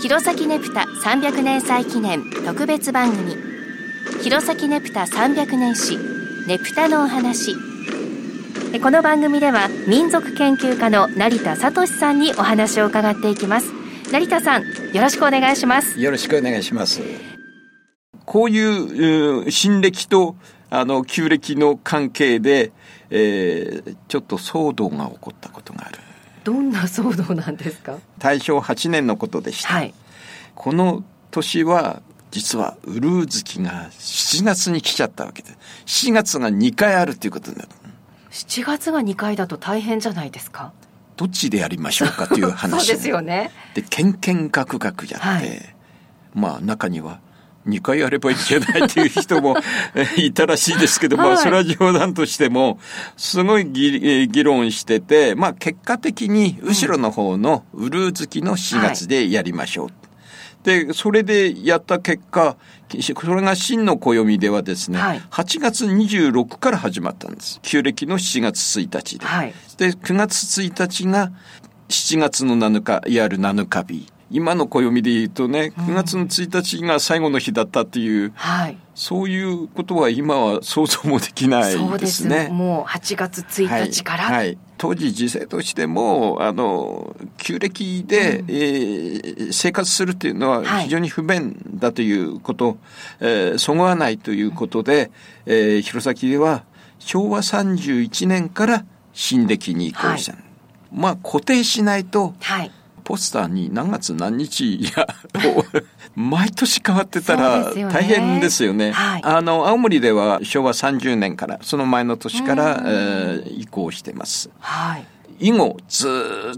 [0.00, 3.34] 弘前ネプタ300年祭記念特別番組。
[4.22, 5.98] 弘前ネプタ300年史
[6.46, 7.56] ネプタのお話。
[8.80, 13.72] この番組では民族研究家の成田聡さんにお話を伺っていきます。
[14.12, 16.00] 成田さんよろしくお願いします。
[16.00, 17.00] よろしくお願いします。
[18.24, 20.36] こういう新暦と
[20.70, 22.70] あの旧暦の関係で、
[23.10, 25.97] えー、ちょっと騒動が起こったことがある。
[26.48, 27.98] どんな騒動なんですか？
[28.18, 29.92] 大正8年のことでした、はい、
[30.54, 35.50] この年は実はウルー月が7月に来ちゃったわけで
[35.84, 37.68] 7月が2回あるということになる。
[38.30, 40.72] 7月が2回だと大変じゃないですか？
[41.16, 42.86] どっちでやりましょうかという話。
[42.86, 43.50] そうですよね。
[43.74, 45.74] でけんけんがくがくやって、はい、
[46.34, 47.20] まあ中には
[47.68, 49.56] 2回やればいけないっていう人も
[50.16, 52.78] いたらしいですけど、はい、まあそれは冗談としても、
[53.16, 59.88] すごい議論してて、まあ結果的に後ろの方のウルー月の4月でやりましょう。
[60.64, 62.56] で、それでやった結果、
[62.90, 67.60] それが真の暦ではですね、はい、8月26から始まったんです。
[67.62, 69.26] 旧暦の7月1日で。
[69.26, 71.30] はい、で、9月1日が
[71.88, 74.12] 7月の7日、いわゆる7日日。
[74.30, 81.88] 今の暦で言うとね、9月の1日が最後の日だったっていう、はい、そういうことは今は想像もできないですね。
[81.88, 84.24] そうですもう8月1日から。
[84.24, 92.76] はい、はい、当時時勢としても、あの、旧暦で、うん、えー、生活するっていうのは非常に不便だということ、はい、
[93.20, 95.10] えー、そぐわないということで、
[95.46, 96.64] えー、弘前では
[96.98, 98.84] 昭和31年から
[99.14, 100.32] 新暦に移行した。
[100.32, 100.42] はい、
[100.92, 102.70] まあ固定しないと、はい
[103.08, 105.06] ポスターに何月何日いや
[106.14, 108.88] 毎年変わってたら大変ですよね。
[108.88, 114.50] ねはい、あの青森では昭和30年からその前の年から、えー、移行してます。
[114.60, 115.06] はい、
[115.38, 116.06] 以後ず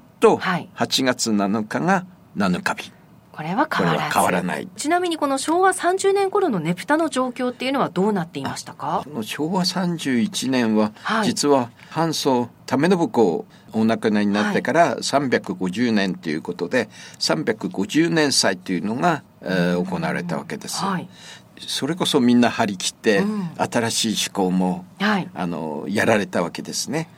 [0.01, 2.05] っと8月7日が
[2.37, 3.00] 7日日。
[3.41, 4.69] これは変わら変わらない。
[4.77, 9.03] ちなみにこの昭和30年頃のねぷたの状況っていうのはどうなっていましたか？
[9.23, 10.93] 昭和31年は、
[11.25, 20.85] 実は半祖為信公お亡くなりになってから350年ということで、350年祭というのが、えー、行われたわけです。
[20.85, 21.09] はい。
[21.67, 23.23] それこそみんな張り切って、
[23.57, 27.09] 新しい趣向も、はい、あのやられたわけですね。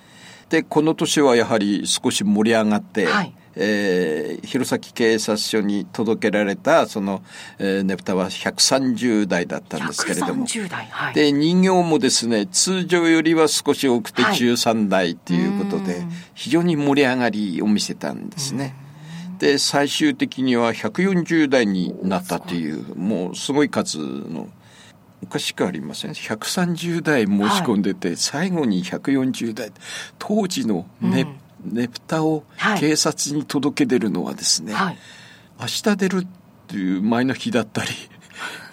[0.50, 7.22] でこの年はやはり少し盛り上がって、はい、えー、弘前警察署に届けられたその、
[7.58, 18.74] えー、ねぷたは130台だったんですけれども、はい、で人形もですね通常よりは少し多くて13台ということで、はい、非常に盛り上がりを見せたんですね。
[19.38, 24.48] で最終的には140台になったというもうすごい数の
[25.20, 26.12] おかしくありません。
[26.12, 29.72] 130台申し込んでて、はい、最後に140台
[30.18, 32.44] 当時のね、うんねぷたを
[32.78, 34.98] 警察に届け出るのはですね、はい、
[35.60, 36.26] 明日出るっ
[36.66, 37.90] ていう前の日だったり、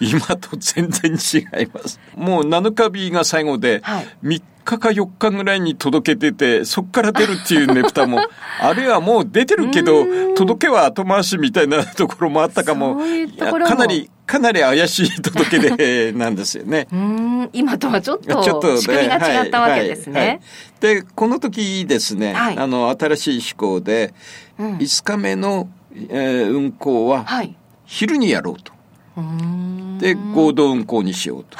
[0.00, 2.00] 今と全然違います。
[2.16, 3.80] もう7日日が最後で、
[4.22, 4.42] 3
[4.76, 8.20] 日か4日ぐらいに届けてて、そっから出るっていうねぷたも、
[8.60, 13.00] あるいはもう出てるけど、届けは後回しみたいなところもあったかも、
[13.38, 16.86] かなりかなり怪しい届け出なんですよね。
[16.92, 18.42] うん今とはちょっと
[18.76, 20.12] 仕組みが違ったわけですね。
[20.12, 20.40] はいはいはい、
[20.80, 24.14] でこの時ですね、あの新しい施行で、
[24.58, 25.68] うん、5日目の、
[26.08, 27.26] えー、運行は
[27.86, 28.72] 昼にやろうと。
[29.98, 31.58] で合同運行にしようと。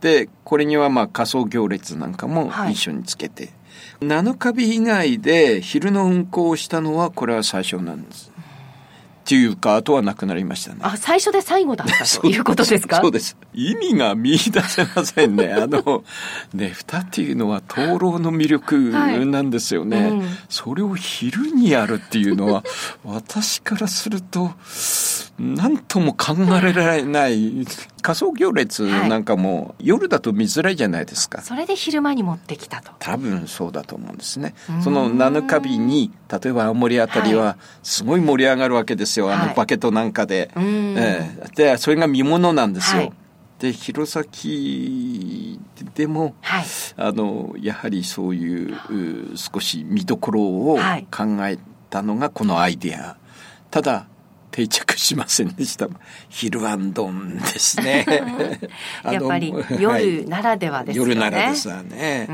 [0.00, 3.50] でこれにはまあ仮想行列なんかも一緒につけて、
[4.00, 8.30] 7日日以外で昼の運行をしたのはこれは最初なんです。
[9.20, 10.80] っていうか、あとはなくなりましたね。
[10.82, 13.00] あ、最初で最後だったと いうことですか？
[13.00, 13.36] そうです。
[13.54, 15.52] 意味が見出せませんね。
[15.52, 16.02] あの、
[16.52, 20.00] ね、蓋っていうのは灯籠の魅力なんですよね。
[20.02, 22.64] はいうん、それを昼にやるっていうのは、
[23.04, 24.50] 私からすると、
[25.38, 27.64] 何とも考えられない
[28.00, 32.92] 仮想行列なんかも夜だと見づらいじゃないですか、それで昼間に持ってきたと。
[32.98, 34.54] 多分そうだと思うんですね。
[34.82, 43.12] その7日日に例えば青森あたりはすごい盛り上がるわけですよ、はい、あのバケットなんかで、はい、えー、でそれが見ものなんですよ、はい。
[43.58, 44.24] で弘前
[45.94, 46.64] でも、はい、
[46.96, 50.78] あのやはりそういう少し見どころを
[51.10, 51.58] 考え
[51.90, 53.16] たのがこのアイデア、
[53.70, 54.06] ただ
[54.60, 55.88] 定着しませんでした。
[56.28, 58.04] ヒルアンドンですね。
[59.04, 61.04] やっぱり夜ならではですね。
[61.04, 62.26] 夜ならですわね。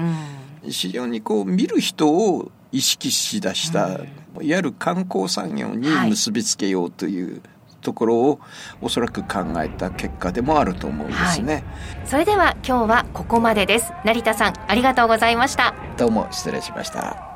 [0.64, 7.40] うん、非常にこう見る人を意識しだした、うん、いわゆる観光産業に結びつけようという、はい
[7.82, 8.40] ところを
[8.82, 11.64] おそらく考えた結果でもあると思うんですね、はい、
[12.04, 17.35] それでは今日はここまでです成田さんありがとうございましたどうも失礼しました